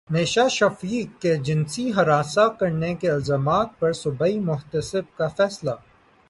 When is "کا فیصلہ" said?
5.17-5.75